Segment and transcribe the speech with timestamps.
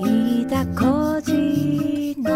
[0.00, 2.32] 飯田浩二の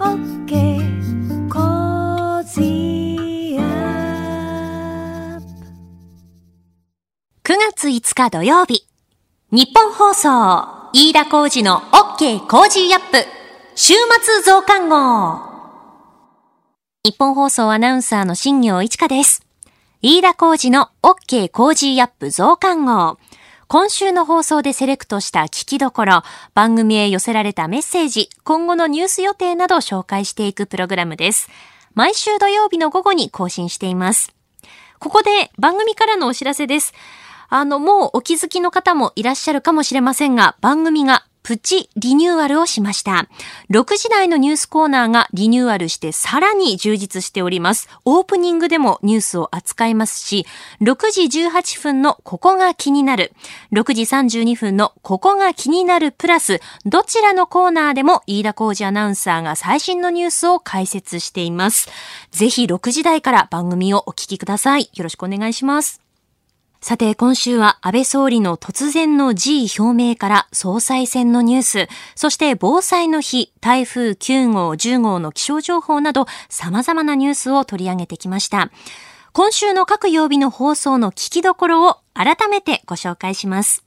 [0.00, 5.40] OK コージーアッ
[7.44, 8.86] プ9月5日土曜日。
[9.52, 13.24] ニッポン放送、飯田浩司の OK Cozy up、
[13.76, 15.54] 週末増刊号。
[17.04, 19.46] ニッポン放送アナウンサーの新行市佳です。
[20.02, 23.16] 飯田浩二の OK 工事アップ増刊号。
[23.74, 26.22] 今週の放送でセレクトした聞きどころ、
[26.54, 31.48] 番組へ寄せられたメッセージ、今後のニュース予定などを紹介していくプログラムです。
[31.92, 34.32] 毎週土曜日の午後に更新しています。
[35.00, 36.94] ここで番組からのお知らせです。
[37.48, 43.28] あの、もうお気づきの方もいらっしゃるかもしれませんが、番組がプチリニューアルをしました。
[43.70, 47.88] 6時台のニュースコーナーがリニューアルしてさらに充実しております。
[48.06, 50.46] オープニングでもニュースを扱いますし、
[50.80, 53.34] 6時18分のここが気になる、
[53.72, 61.90] 6時32分のここが気になるプラス、どちらのコーナーでも飯田浩二アナウンサーが最新のニュースを解説しています。
[62.30, 64.88] ぜひ6時台から番組をお聞きください。
[64.94, 66.03] よろしくお願いします。
[66.84, 78.70] さて、今週は安倍総理の突然の辞意表明から総裁選のニュース、そして防災の日、台風9号、10号の気象情報など様々なニュースを取り上げてきました。
[79.32, 83.82] 今週の各曜日の放送の聞きどころを改めてご紹介します。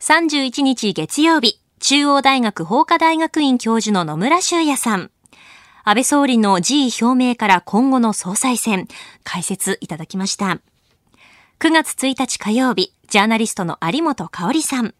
[0.00, 5.10] 31日月曜日、中央大学法科大学院教授の野村修也さん。
[5.84, 8.88] 安倍総理の辞意表明から今後の総裁選、
[9.24, 10.62] 解説いただきました。
[11.60, 14.94] 9月1日火曜日、ジャーナリストの有本香里さん。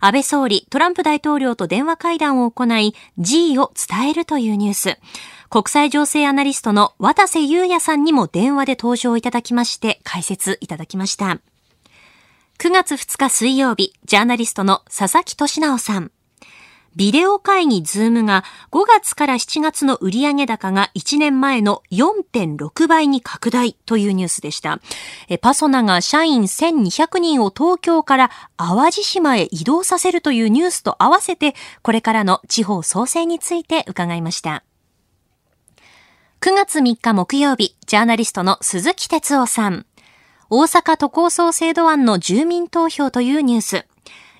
[0.00, 4.98] 安倍総理、トランプ大統領と電話会談を行い、辞意を伝えるというニュース。
[5.50, 11.38] 国際情勢アナリストの渡瀬裕哉さんにも電話で登場いただきまして、解説いただきました。
[12.58, 16.10] 9月2日水曜日、ジャーナリストの佐々木俊尚さん。
[16.96, 24.80] ビデオ会議 Zoom が5月から7月の売上高が1年前の4.6倍に拡大というニュースでした。
[25.40, 34.62] パソナが社員1200人を東京から淡路島へ移動させるというニュースと合わせて、これからの地方創生について伺いました。
[36.40, 39.86] 9月3日木曜日、ジャーナリストの鈴木哲夫さん。
[40.50, 43.86] 大阪都構想制度案の住民投票というニュース。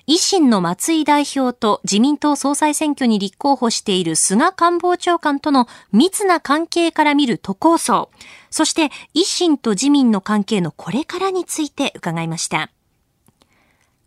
[0.07, 8.11] 維新の松井代表と自民党総裁選挙に立候補している菅官房長官との密な関係から見る都構想。
[8.51, 12.69] そして維新と自民の関係のこれからについて伺いました。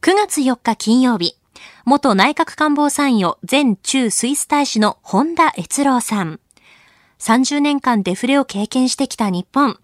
[0.02, 1.36] 9月4日金曜日、
[1.84, 6.38] 元内閣官房参与前中スイス大使の本田悦郎さん。
[7.18, 9.76] 30年間デフレを経験してきた日本。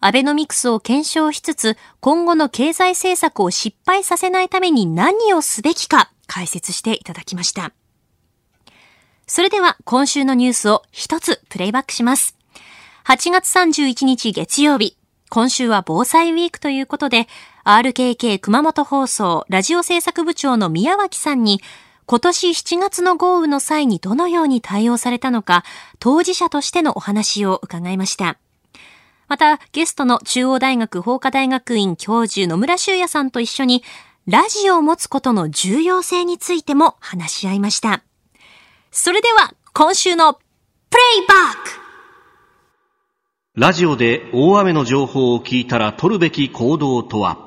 [0.00, 7.72] アベノミクスを検証しつつ、今後の経済政策を失敗させないために何をすべきか解説していただきました。
[9.26, 12.36] それでは今週のニュースを一つプレイバックします。
[13.06, 14.96] 8月31日月曜日。
[15.28, 17.26] 今週は防災ウィークということで、
[17.64, 21.60] RKK 熊本放送ラジオ制作部長の宮脇さんに、
[22.06, 25.64] 今年7月の豪雨の際にどのように対応されたのか、
[25.98, 28.38] 当事者としてのお話を伺いました。
[29.28, 33.82] また、ゲストの中央大学法科大学院教授野村修也さんと一緒に、
[34.26, 38.02] ラジオを持つことの重要性についても話し合いました。
[38.90, 40.40] それでは、今週のプ
[40.96, 41.86] レイバック
[43.54, 47.45] ラジオで大雨の情報を聞いたら取るべき行動とは？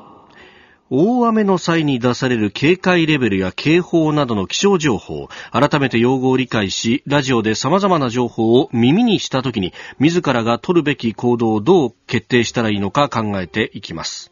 [0.91, 14.31] 大雨の際に出される警戒レベルや警報などの気象情報、改めて用語を理解し、ラジオで様々な情報を耳にしたときに、自らが取るべき行動をどう決定したらいいのか考えていきます。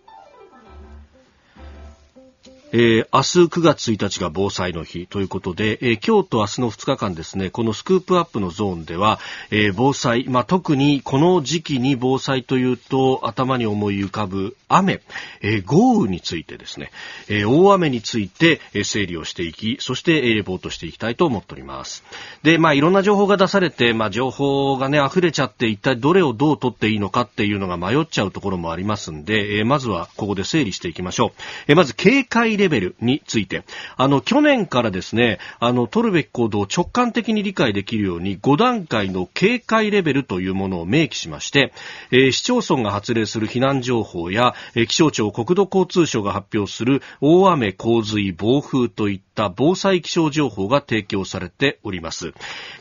[2.74, 9.20] えー明日9月1日が防災の日ということで、えー今日と明日の2日間ですね、このスクープアップのゾーンでは、
[9.52, 15.02] えー防災、まあ、特にこの時期に防災というと頭に思い浮かぶ雨、
[15.42, 16.92] えー豪雨についてですね、
[17.30, 22.04] えー大雨について、え整理をしていき、そして、えーレポートしていきたいと思っております。
[22.44, 31.32] で、まあ、いろんな情報が出されて、まあ、情報がね、溢れちゃって、一体どれをどう取っていいのかっていうのが迷っちゃうところもありますんで、えーまずはここで整理していきましょう。
[31.68, 33.64] えーまず、警戒レベルについて。
[33.96, 41.74] あの、去年からですね、あの、取るべき行動を直感的に理解できるように、5段階の警戒レベルというものを明記しまして、
[42.12, 52.34] えー市町村が発令する避難情報や、えー気象庁国土交通省が発表する大雨、洪水、暴風といった防災気象情報が提供されております。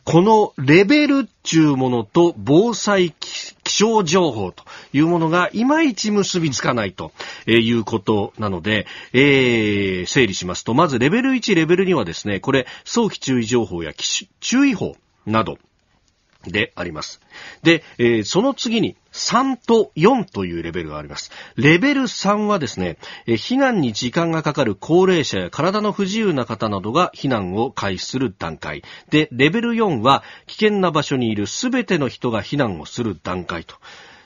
[0.04, 7.10] このレベルっていうものと防災気気象情報というものがいまいち結びつかないと
[7.46, 13.92] いうことなので、えー、整理しますと、まずレベル1、レベル2はですね、これ、早期注意情報や
[14.40, 14.94] 注意報
[15.26, 15.58] など、
[16.46, 17.20] であります。
[17.62, 21.30] で、えー、その次に3と4というレベルがあります。
[21.56, 28.82] レベル3はですね、え、避難に時間がかかる高齢者や体の不自由な方などが避難を開始する段階。
[29.10, 33.76] で、レベル4は危険な場所にいるすべての人が避難をする段階と。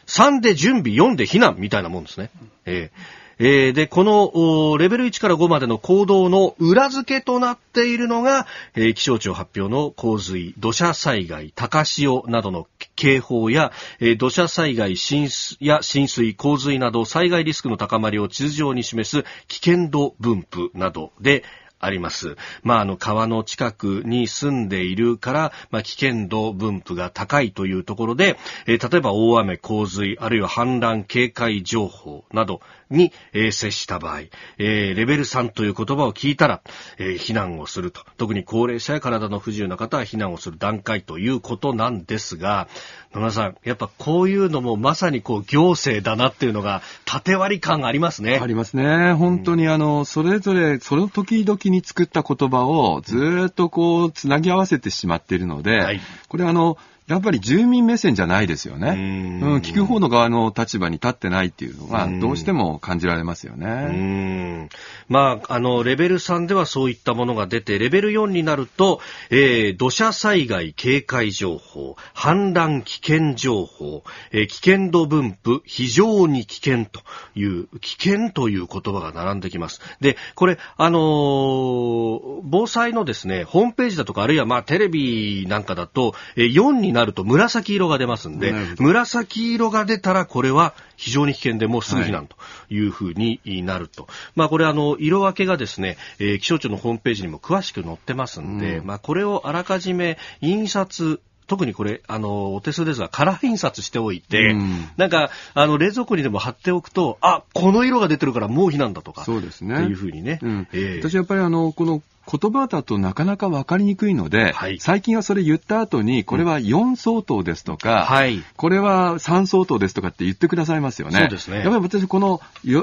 [0.06, 2.30] 3で準備、4で避難みたいなもんですね。
[2.66, 12.66] えーえー、で、このレベル1から5までの行動の裏付けとなっているのが、えー、気象庁発表の洪水、土砂災害、高潮などの
[12.96, 21.42] 警報や、えー、土砂災害浸水や浸水、洪水など災害リスクの高まりを地図上に示す危険度分布などで、
[21.82, 22.36] あります。
[22.62, 32.60] まあ、あの、川の近くに住んでいるから、まあ、危険度分布が高いというところで、えー、例えば大雨、洪水、あるいは氾濫警戒情報など、
[32.90, 34.20] に、えー、接した場合、
[34.58, 36.60] えー、レベル3という言葉を聞いたら、
[36.98, 38.02] えー、避難をすると。
[38.16, 42.68] 特に高齢者や体の不自由な方は避難をする段階ということなんですが、
[43.14, 48.38] 野村さん、やっぱこういうのもまさにこう行政だなっていうのが縦割り感ありますね。
[48.40, 49.12] ありますね。
[49.14, 58.90] 本当にあの、それぞれ、その時々に作った言葉をずっとこう、つなぎ合わせてしまっているので、はい、これあの、やっぱり住民目線じゃないですよね。
[58.90, 64.68] うん,、聞く方の側の立場に立ってないっていうのが、どうしても感じられますよね。
[65.08, 69.00] まあ、あの、レベル3ではそういったものが出て、レベル4になると、
[69.30, 77.00] えー、土砂災害警戒情報、氾濫危険情報、えー、危険度分布、非常に危険と
[77.34, 79.80] いう、危険という言葉が並んできます。
[80.00, 92.36] で、これ、あのー、防災のですね、ホームページだとか、あるいはまあ、テレビなんかだと、えー、4になると紫色が出ますんで、紫色が出たらこれは非常に危険でもうすぐ避難と
[92.68, 94.04] いうふうになると。
[94.04, 101.20] はい、まあこれあの、色分けがですね、えー、気象庁のホームページにも詳しく載ってますんで、うん、まあこれをあらかじめ印刷
[101.50, 109.24] 特にこれ、あの、お手数ですが、カラー印刷しておいて、うん、なんか、あの、冷蔵庫にでも貼っておくと、あ、この色が出てるからもう避難だとか。
[109.24, 109.74] そうですね。
[109.74, 110.38] っていうふうにね。
[110.42, 121.18] うん、えー、私やっぱりあの、この言葉だとなかなか分かりにくいので、はい、最近はそれ言った後に、これは4相当ですとか、はい、これは3相当ですとかって言ってくださいますよね。
[121.18, 121.56] そうですね。
[121.56, 122.40] やっぱり私、この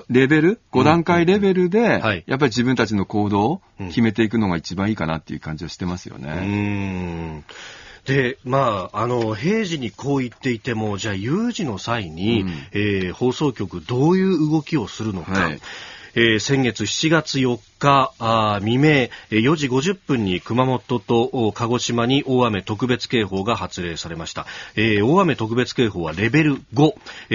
[0.09, 6.29] レベル、5段階レベルで、やっぱり自分たちの行動を決めていくのが一番いいかなっていう感じはしてますよね。
[6.29, 7.43] うん。
[8.07, 15.59] で、まあ、あの、平時にこう言っていても、じゃあ有事の際に、うん、えー、放送局どういう動きをするのか、はい、
[16.19, 18.11] えー、先月7月4日
[18.59, 26.93] 未明4時50分に熊本と鹿児島に大雨特別警報が発令されました、えー、大雨特別警報はレベル5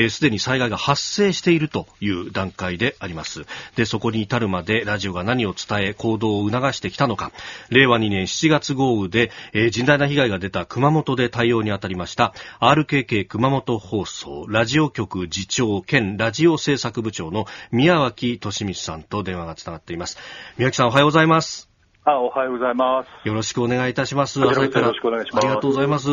[0.09, 3.45] すで、えー、に災害が発生しているという段階であります。
[3.77, 7.31] でそこに至るまでラジオが何を伝え行動を促してきたのか。
[7.71, 12.35] 令和2年7月豪雨で、えー、甚大な被害が出た熊本で対応に当たりました。
[12.61, 20.19] RKK 熊本放送ラジオ局次長兼ラジオ制作部長の宮脇俊光さんと電話がつながっています
[20.57, 21.69] 宮城さんおはようございます。
[22.05, 23.29] あ、おはようございます。
[23.29, 24.41] よろしくお願いいたします。
[24.41, 25.47] 朝からよろしくお願いします。
[25.47, 26.09] ありがとうございます。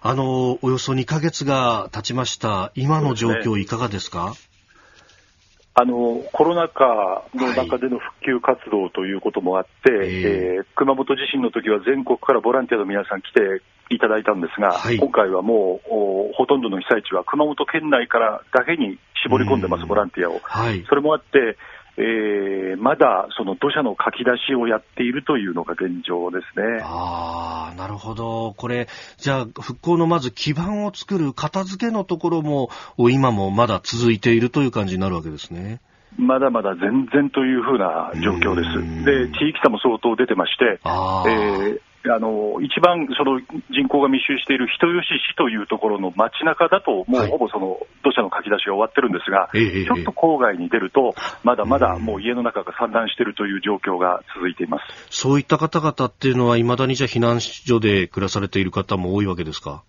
[0.00, 2.72] あの、およそ2ヶ月が経ちました。
[2.74, 4.34] 今の状況いかがですか？
[5.74, 13.62] あのコロナ禍の中での復旧活動ということもあって、はい、えー、熊本地震の時は全国からボランティアの皆さん来て
[13.94, 20.40] いただいたんですが、はい、今回はもうほとんどの被災地は熊本県内からだけに絞り込んでます、ボランティアを。
[20.42, 21.56] はい、それもあって、
[21.96, 26.78] えー、まだその土砂のかき出しをやっているというのが現状ですね。
[26.82, 28.54] ああ、なるほど。
[28.56, 35.80] これ、じゃあ、復興のまず基盤を作る片付けのところも、今もまだ続いているという感じになるわけですね。
[36.16, 39.04] まだまだ全然というふうな状況です。
[39.04, 43.40] で、地域差も相当出てまして、えーあの一番その
[43.70, 54.84] 人口が密集している人吉市というところの街中だと、もうほぼその土砂のかき出しが終わってるんですが、はい、ちょっと郊外に出ると、まだまだもう家の中が散乱しているという状況が続いています。
[55.10, 59.84] そういった方々っていうのは、いまだにじゃ避難所で暮らされている方も多いわけですか？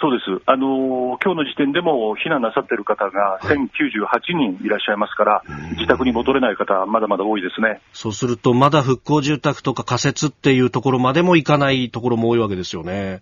[0.00, 7.82] そうです、あの今日の時点でも避難なさっている方が1098人いらっしゃいますから、はい、自宅に戻れない方、まだまだ多いですね。
[7.92, 13.20] そうすると、まだ復興住宅とか仮設っていうところまでもいかないところも多いわけですよね。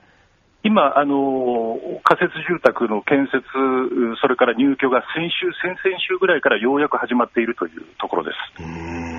[0.62, 3.42] 今、あの仮設住宅の建設、
[4.20, 9.17] それから入居が先週、先々週ぐらいからようやく始まっているというところです。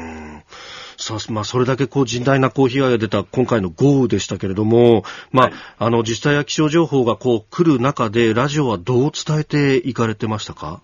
[1.02, 10.82] さまあ、それだけこう甚大なこう被害が出た今回の豪雨でしたけれども、まあ、はい、あの、自治体や気象情報がこう来る中で、ラジオはどう伝えていかれてましたか？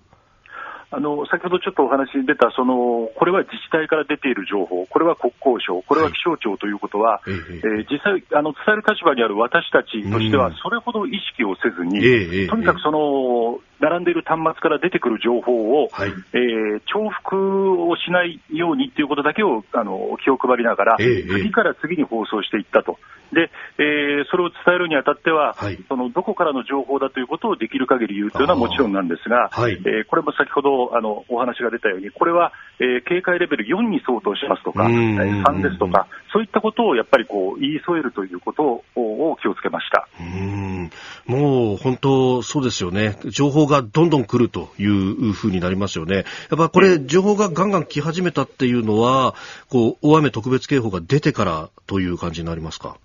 [0.91, 11.99] あの先ほどちょっとお話に出たその、これは自治体から出ている情報、これは国交省、これは気象庁ということは、はい、えー、実際あの、伝える立場にある私たちとしては、それほど意識をせずに、
[12.47, 22.97] とにかくその並んでいる端末から出てくる情報を、はい、えー、重複をしないようにということだけをあの気を配りながら、次から次に放送していったと。
[23.33, 40.05] で、えー、それを伝えるにあたっては、はい、そのどこからの情報だということをできる限り言うというのはもちろんなんですが、はい、えー、これも先ほどあのお話が出たように、これは、えー、警戒レベル4に相当しますとか、3ですとか、そういったことをやっぱりこう言い添えるということを気をつけました。
[40.19, 40.91] うん
[41.27, 43.17] もう本当そうですよね。
[43.23, 46.17] 情報がどんどん来るというふうになりますよね。
[46.17, 46.25] やっ
[46.57, 49.33] ぱこれ、情報がガンガン来始めたっていうのは、
[49.69, 52.97] こう、大雨特別警報が出てからという感じになりますか？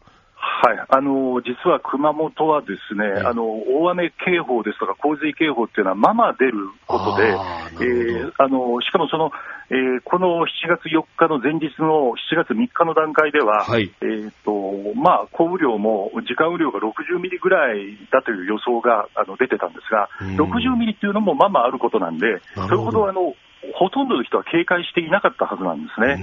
[0.62, 3.48] はい、あの実は熊本はですね、あの
[3.80, 9.32] 大雨警報ですとか洪水警報っていうのはまま出ることで、えー、あのしかもその、
[9.70, 23.34] えー、この7月4日の前日の7月3日の段階では、はい、えーとまあ、降雨量も時間雨量が60ミリぐらいだという予想があの出てたんですが、60ミリっていうのもままあることなんで、それほどあの
[23.74, 26.16] ほとんどの人は警戒していなかったはずなんですね。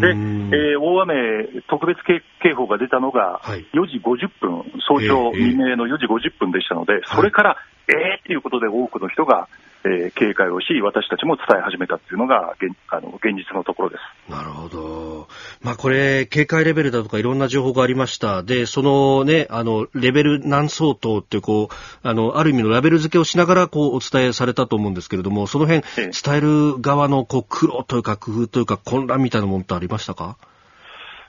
[0.00, 0.08] で、
[0.56, 3.40] えー、大雨特別警報が出たのが
[3.72, 7.56] 4時50分、はい、早朝未明の4時50分でしたので、それから、
[7.88, 9.48] えーっていうことで多くの人が
[9.84, 14.30] えー、警戒をし、私たちも伝え始めたっていうのが現あの現実のところです。
[14.32, 15.28] なるほど。
[15.60, 18.42] まあこれ、警戒レベルだとかいろんな情報がありました。
[18.42, 30.38] で、そのね、あの、レベル何相当ってこう、あの、ある意味のラベル付けをしながらこうお伝えされたと思うんですけれども、その辺、伝える側のこう苦労というか工夫というか混乱みたいなものってありましたか？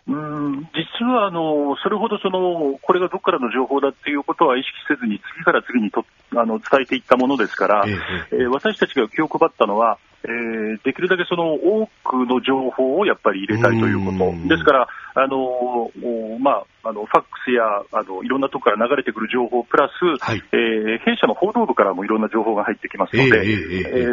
[0.08, 0.70] うん。
[0.74, 7.92] 実はあのそれほどそのこれがどこからの情報だっていうことは意識せずに次から次にとあの伝えていったものですから、え
[8.32, 15.92] えー、私たちが気を配ったのは、えー、できるだけその多くの情報をやっぱり入れたいということ、ですから、あの
[16.40, 23.54] まあ、あのファックスやあのいろんなところから流れてくる情報プラス、はい、えー、弊社の報道部からもいろんな情報が入ってきますので、え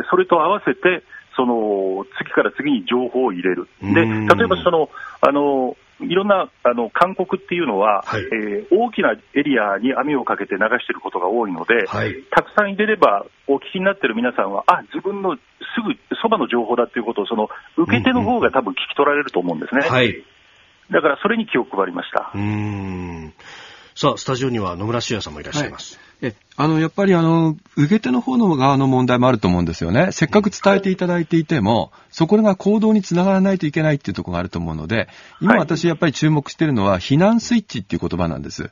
[0.00, 1.02] ー、それと合わせて、
[1.36, 3.68] その次から次に情報を入れる。
[3.80, 15.40] で例えばそのあのいろんなあの勧告っていうのは、はい、えー、大きなエリアに網をかけて流していることが多いので、はい、たくさん入れれば、お聞きになっている皆さんは、あ自分のす
[15.84, 19.86] ぐそばの情報だっていうことを、その受け手の方が多分聞き取られると思うんですね。
[19.88, 20.14] うんうん、
[20.90, 22.30] だからそれに気を配りました。
[22.34, 23.32] うん
[23.94, 25.96] さあ、スタジオには野村修也さんもいらっしゃいます。
[25.96, 30.12] はいえ、あの、やっぱりあの、受け手の方の側の問題もあると思うんですよね。
[30.12, 35.08] せっかく伝えていただいていても、そこが行動につながらないといけないっていうところがあると思うので、
[35.40, 38.70] 今私やっぱり注目しているのは、避難スイッチっていう言葉なんです。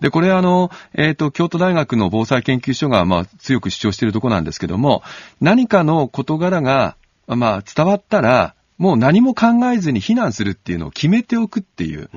[0.00, 5.02] で、これあの、えっ、ー、と、京都大学の防災研究所が、まあ、強く主張しているところなんですけども、
[5.40, 6.96] 何かの事柄が、
[7.26, 12.10] まあ、伝わったら、もう何も考えずに避難するっていうのを決めておくっていう。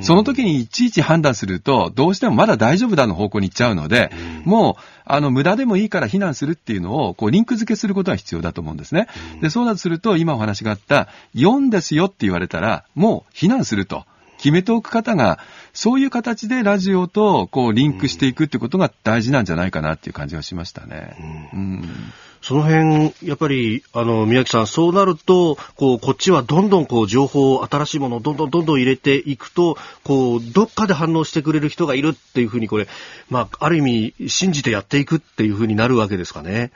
[0.00, 4.12] その時にいちいち判断すると、どうしてもまだ大丈夫だの方向に行っちゃうので、
[4.44, 9.08] もう、あの、無駄でもいいから避難するっていうのを、こう、リンク付けすることが必要だと思うんですね。
[9.40, 14.04] で、そうだとすると、今お話があった、4ですよって言われたら、もう避難すると。
[14.44, 15.38] 決めておく方が、
[15.72, 21.16] そういう形でラジオとこうリンクしていくってことが大事なんじゃないかなっていう感じがしましたね。
[21.54, 32.86] うん、うんその辺、やっぱり、あの、宮城さん、そうなると、こう、こっちはどんどん、こう、情報、新しいものをどんどんどんどん入れていくと、こう、どっかで反応してくれる人がいるっていうふうに、これ、
[33.30, 36.70] まあ、ある意味、信じてやっていくっていうふうになるわけですかね。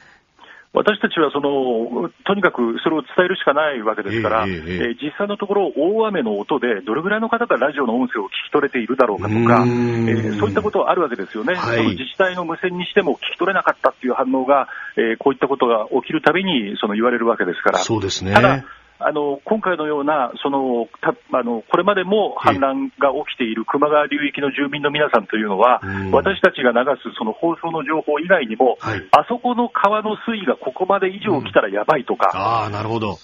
[0.75, 17.79] 私たちはそのとにかくそれを伝えるしかないわけですから、えー、えー、実際のところ、大雨の音でどれぐらいの方がラジオの音声を聞き取れているだろうかとか、えー、そういったことはあるわけですよね、はい、その自治体の無線にしても聞き取れなかったっていう反応が、えー、こういったことが起きるたびにその言われるわけですから。
[17.79, 18.65] そうですねただ
[19.01, 33.17] あの今回のようなそのたあの、これまでも氾濫が起きている球磨川流域の住民の皆さんというのは、私たちが流すその放送の情報以外にも、はい、あそこの川の水位がここまで以上来たらやばいとか、あなるほど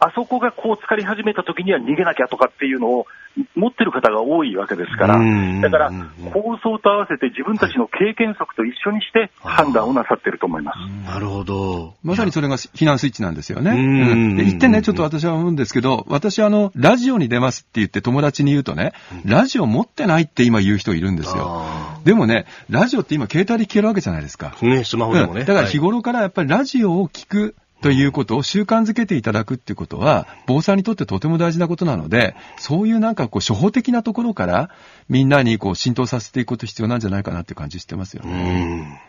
[0.00, 3.06] あそこがこう浸かり始めた時には逃げなきゃとかっていうのを
[3.54, 5.18] 持ってる方が多いわけですから、
[5.60, 5.92] だから
[6.32, 11.06] 構想と合わせて自分たちの経験則と一緒にして判断をなさってると思います。
[11.06, 11.94] なるほど。
[12.02, 13.72] まさにそれが避難スイッチなんですよね。
[13.72, 18.94] うん、で一点ね、ちょっと私は思うんですけど、私あの、ラジオに出ますって言って友達に言うとね、
[19.26, 21.66] ラジオ持ってないって今言う人いるんですよ。
[22.04, 24.56] でもね、ラジオって今携帯で聞けるわけじゃないですか。
[24.62, 25.44] ね、スマホでもね。
[25.44, 34.70] だから日頃からやっぱりラジオを聞くということを習慣づけていただくっていうことは、防災にとってとても大事なことなので、そういうなんかこう、初歩的なところから、
[35.08, 39.00] みんなにこう、浸透させていくこと必要なんじゃないかなっていう感じしてますよね。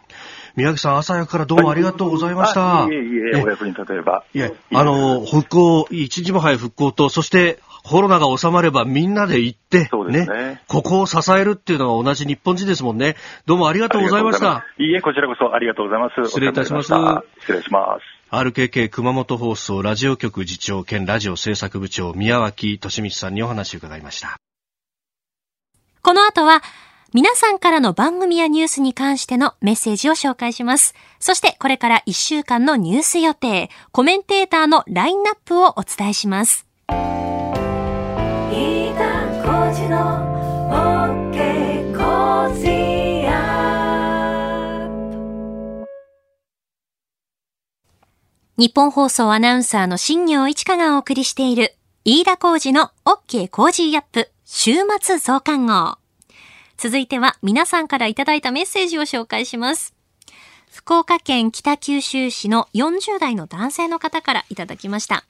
[0.55, 2.87] 宮城さん、朝早くからどうもありがとうございました。
[2.89, 4.23] いえいえ、お役に立てれば。
[4.33, 13.15] いえ、あの、復興、一日も早い復興と、そしてコロナが収まればみんなで行って、ね、ね、ここを支えるっていうのが同じ日本人ですもんね。
[13.45, 14.65] どうもありがとうございました。
[14.77, 16.29] いいえ、こちらこそありがとうございます。
[16.29, 16.93] 失礼いたします。
[17.39, 18.20] 失礼します。
[18.31, 24.37] RKK 熊本放送ラジオ局次長兼ラジオ制作部長宮脇俊道さんにお話を伺いました。
[26.01, 26.63] この後は、
[27.13, 30.95] 皆さんからの番組やニュースに関してのメッセージを紹介します。
[31.19, 36.65] そしてこれから1週間のニュース予定、コメンテーターのラインナップをお伝えします。
[48.61, 51.73] 日本放送アナウンサーの新業一華がお送りしている
[52.05, 55.97] 飯田浩二の OK コージーアップ週末増刊号。
[56.77, 59.95] 続いては皆さんからいただいたメッセージを紹介します。
[60.71, 65.25] 福岡県北九州市の40代の男性の方からいただきました。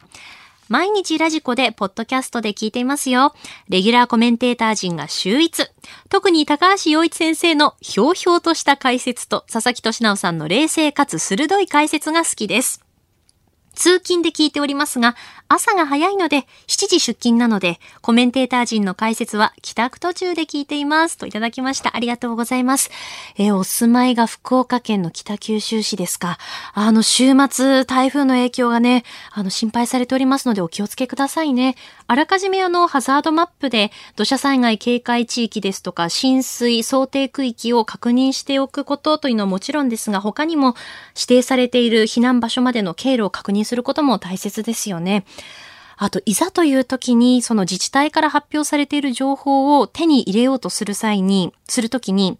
[0.67, 3.33] 毎日 radiko でポッドキャストで聞いていますよ。
[3.69, 5.67] レギュラーコメンテーター陣が秀逸。
[6.09, 12.83] 特に高橋洋一先生のひょうひょうとした解説と佐々木俊尚さんの冷静かつ鋭い解説が好きです。
[13.73, 15.15] 通勤で聞いておりますが、
[15.53, 21.17] 朝が早いので、7時出勤なので、コメンテーター陣の解説は帰宅途中で聞いています。
[21.17, 21.95] といただきました。
[21.95, 22.89] ありがとうございます。
[23.37, 26.37] え、お住まいが福岡県の北九州市ですか。
[26.73, 31.75] あの、週末、台風の影響がね、あの、心配されておりますので、お気をつけくださいね。
[32.07, 40.75] あらかじめあの、ハザードマップで、土砂災害警戒地域ですとか、浸水想定区域を確認しておくことというのはもちろんですが、他にも
[41.15, 45.25] 指定されている避難場所までの経路を確認することも大切ですよね。
[45.97, 52.39] あと、いざという時に、その自治体から発表されている情報を手に入れようとする際に、するときに、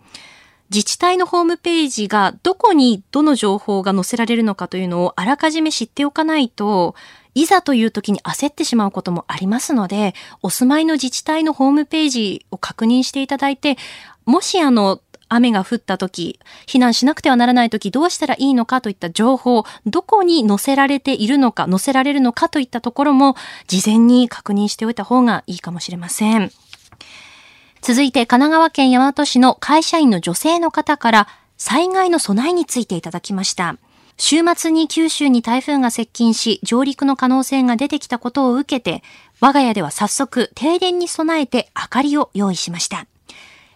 [0.71, 6.95] 自治体のホームページがどこにどの情報が載せられるのかというのをあらかじめ知っておかないと、
[7.35, 13.77] いざという時に焦ってしまうこともありますので、お住まいの自治体のホームページを確認していただいて、
[14.25, 15.01] もしあの、
[15.33, 23.35] 雨が降った時、避難しなくてはならない時どうしたらいいのかといった情報、どこに載せられているのか、載せられるのかといったところも
[23.67, 26.51] 事前に確認しておいた方がいいかもしれません。
[27.81, 33.77] 続いて神奈川県大和市の会社員の女性の方から災害の備えについていただきました。
[34.17, 39.01] 週末に九州に台風が接近し、上陸の可能性が出てきたことを受けて、
[39.39, 43.07] 我が家では早速停電に備えて明かりを用意しました。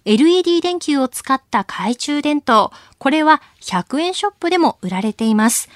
[0.05, 2.71] LED 電球を使った懐中電灯。
[2.99, 5.67] これは100円ショップでも売られています。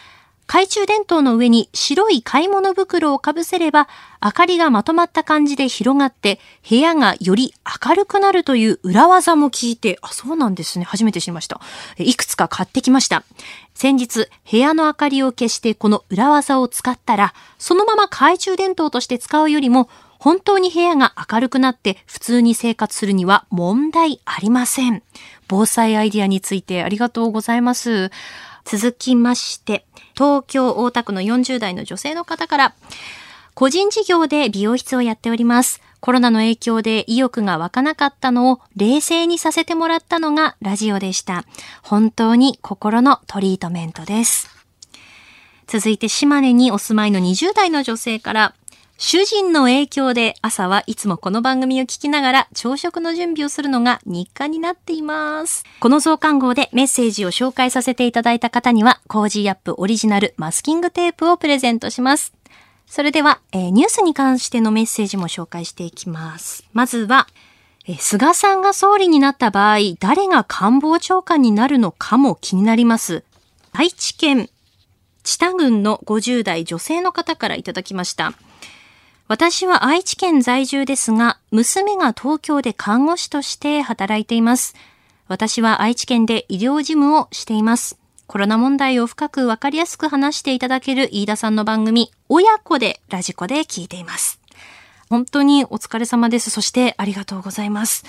[0.46, 3.88] 懐中電灯の上に白い買い物袋をかぶせれば、
[4.24, 7.54] 明かりがまとまった感じで広がって、部屋がより
[7.88, 10.86] 明るくなるという裏技も聞いて、あ、そうなんですね。
[10.86, 11.60] 初めて知りました。
[11.98, 13.24] いくつか買ってきました。
[13.74, 19.90] 先日、部屋の明かりを消してこの裏技を使ったら、そのまま懐中電灯として使うよりも、
[20.20, 25.02] 本当に部屋が明るくなって普通に生活するには問題ありません。
[25.48, 28.12] 防災アイディアについてありがとうございます。
[28.66, 32.76] 続きまして、東京大田区の40代の女性の方から、
[33.56, 35.82] 個人事業で美容室をやっております。
[36.02, 41.46] コロナの影響で意欲が湧かなかったのを冷静にさせてもらったのがラジオでした。
[41.82, 44.50] 本当に心のトリートメントです。
[45.68, 48.56] 続いて島根にお住まいの20代の女性から、
[49.02, 55.64] 主人の影響で朝はいつもこの番組を聞きながら朝食の準備をするのが日課になっています。
[55.80, 62.34] この増刊号でメッセージを紹介させていただいた方には、 Cozy up オリジナルマスキングテープをプレゼントします。
[62.88, 66.66] それでは、えー、ニュースに関してのメッセージも紹介していきます。
[66.74, 67.30] まずは、
[67.88, 73.24] え、菅さんが総理になった場合、誰が官房長官になるのかも気になります。
[73.72, 74.50] 愛知県、
[75.24, 78.34] 知多郡の50代女性の方からいただきました。
[79.30, 84.74] 私は愛知県在住ですが、娘が東京で看護師として働いています。
[85.28, 88.00] 私は愛知県で医療事務をしています。
[88.26, 94.40] コロナ問題を深くわかりやすく話していただける飯田さんの番組、親子でラジコで聞いています。
[95.12, 96.50] 本当にお疲れ様です。
[96.50, 98.06] そしてありがとうございます。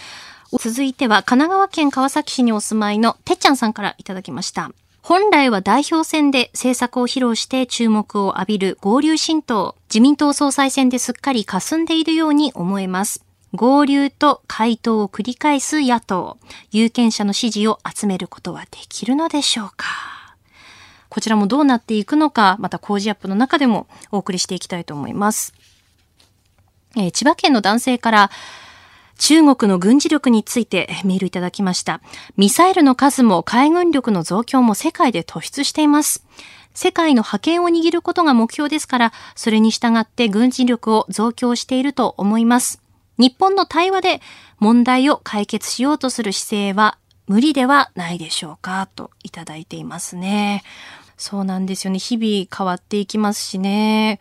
[0.59, 4.73] 続いては神奈川県川崎市にお住まいのてっちゃんさんからいただきました。
[5.03, 13.25] 本来は代表選で政策を披露して注目を浴びる合流新党、自民党総裁選ですっかり霞んでいるように思えます。
[13.53, 16.37] 合流と回答を繰り返す野党、
[16.71, 19.87] 有権者の支持を集めることはできるのでしょうか
[21.09, 25.55] こちらもどうなっていくのか、また工事アップの中でもお送りしていきたいと思います。
[26.97, 28.31] えー、千葉県の男性から、
[29.21, 32.01] 中国の軍事力についてメールいただきました。
[32.39, 36.25] ミサイルの数も海軍力の増強も世界で突出しています。
[36.73, 42.81] 世界の覇権を握ることが目標ですから、それに従って軍事力を増強していると思います。
[43.19, 44.23] 日本の対話で
[44.59, 50.65] 問題を解決しようとする姿勢は無理ではないでしょうかといただいていますね。
[51.19, 51.99] そうなんですよね。
[51.99, 54.19] 日々変わっていきますしね。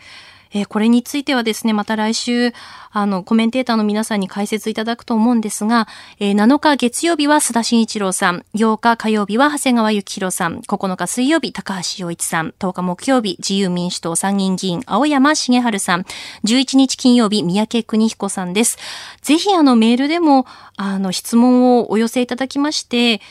[0.51, 2.53] えー、これについてはですね、また来週、
[2.91, 5.87] あの、コメンテーターの皆さんに解説いただくと思うんですが、
[6.19, 16.05] えー、7日月曜日は須田慎一郎さん、8日火曜日は長谷川幸宏さん、9日水曜日高橋洋一さん、10日木曜日自由民主党参議院議員青山茂春さん、
[16.45, 18.77] 11日金曜日三宅邦彦さんです。
[19.21, 20.45] ぜひあのメールでも、
[20.77, 23.21] あの、質問をお寄せいただきまして、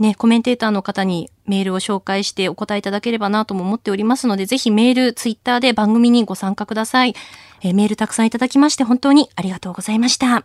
[0.00, 7.14] ね、コメンテーターの方にメールを紹介してお答えいただければなとも思っておりますので、ぜひメール、ツイッターで番組にご参加ください。
[7.62, 10.44] えー、メールたくさんいただきまして本当にありがとうございました。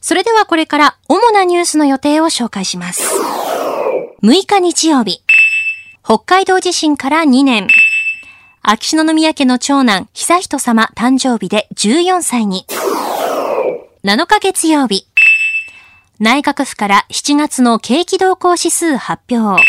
[0.00, 3.02] それではこれから主なニュースの予定を紹介します。
[4.22, 5.22] 6日日曜日。
[6.04, 7.66] 北海道地震から2年。
[8.62, 12.64] 秋篠宮家の長男、久人様誕生日で14歳に。
[14.04, 15.05] 7日月曜日。
[16.18, 19.62] 内閣府から7月の景気動向指数発表。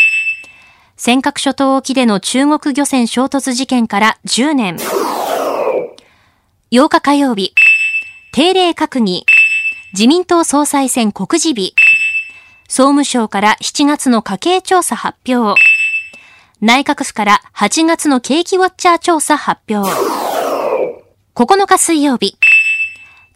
[0.96, 4.76] 尖閣諸島沖での中国漁船衝突事件から10年。
[6.70, 7.52] 8日火曜日、
[8.32, 9.26] 定例閣議、
[9.92, 11.74] 自民党総裁選告示日。
[12.66, 15.60] 総務省から7月の家計調査発表。
[16.62, 19.90] 内閣府から8月の景気ウォッチャー調査発表。
[21.34, 22.38] 9日水曜日、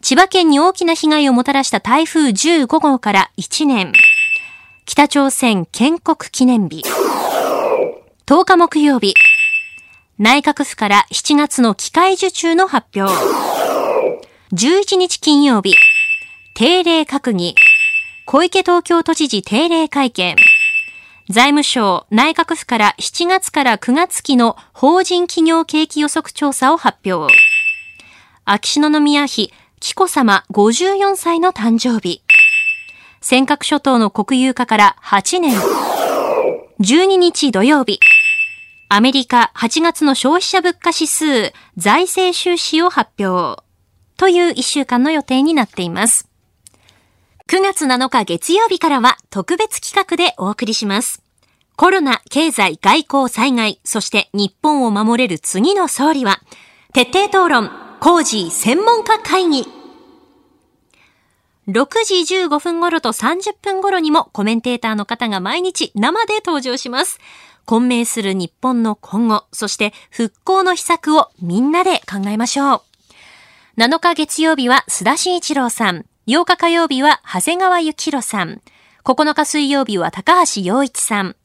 [0.03, 3.93] 千葉県に大きな被害をもたらした台風15号から1年。
[4.85, 6.83] 北朝鮮建国記念日。
[8.25, 9.13] 10日木曜日。
[10.19, 13.13] 内閣府から7月の機械受注の発表。
[14.51, 15.73] 11日金曜日。
[16.53, 17.55] 定例閣議。
[18.25, 20.35] 小池東京都知事定例会見。
[21.29, 27.33] 財務省内閣府から7月から9月期の法人企業景気予測調査を発表。
[28.43, 32.23] 秋篠宮妃紀子さま54歳の誕生日。
[33.19, 35.59] 尖閣諸島の国有化から8年。
[36.79, 37.99] 12日土曜日。
[38.87, 43.61] アメリカ8月の消費者物価指数財政収支を発表。
[44.15, 46.29] という1週間の予定になっています。
[47.49, 51.21] 9月7日月曜日からは特別企画でお送りします。
[51.75, 56.39] コロナ、経済、外交、災害、そして日本を守れる次の総理は、
[56.93, 59.65] 徹底討論、コージー専門家会議。
[61.69, 67.21] 6時15分頃と30分頃にもコメンテーターの方が毎日生で登場します。
[67.63, 72.81] 混迷する日本の今後、そして復興の秘策をみんなで考えましょう。
[73.77, 76.05] 7日月曜日は須田慎一郎さん。
[76.27, 78.61] 8日火曜日は長谷川幸宏さん。
[79.05, 81.37] 9日水曜日は高橋洋一さん。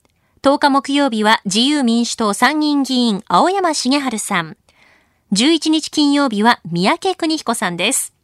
[0.42, 4.56] 10日木曜日は自由民主党参議院議員青山茂春さん。
[5.32, 8.14] 11日金曜日は宮家邦彦さんです。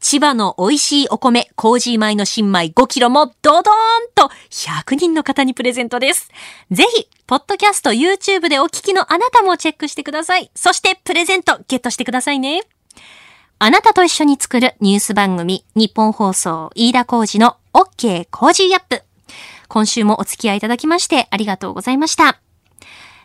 [0.00, 3.64] 千葉の美味しいお米、 Cozy 米の新米5キロもドドーン
[4.16, 6.28] と100人の方にプレゼントです。
[6.72, 10.50] ぜひ、ポッドキャスト YouTube でお聞きのあなたもチェックしてください。
[10.56, 12.62] そしてプレゼントゲットしてくださいね。
[13.60, 19.04] あなたと一緒に作るニュース番組、ニッポン放送飯田浩司の OK Cozy up。
[19.68, 22.40] 今週もお付き合いいただきましてありがとうございました。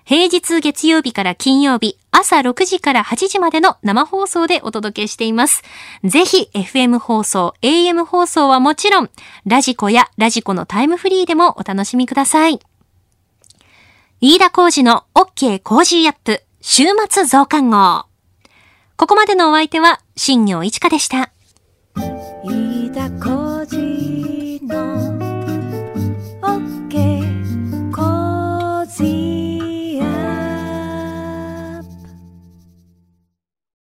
[0.08, 5.63] 平日月曜日から金曜日、朝6時から8時までの生放送でお届けしています。
[6.06, 9.10] ぜひ FM 放送、AM 放送はもちろん、
[9.46, 12.62] ラジコやラジコのタイムフリーでもお楽しみください。
[14.22, 18.06] 飯田工事の OK 工事アップ週末増刊号。
[18.96, 21.34] ここまでのお相手は、新業一華でした。
[22.46, 23.12] 飯田